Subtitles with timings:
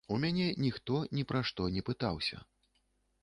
[0.13, 2.39] У мяне ніхто ні пра што не пытаўся.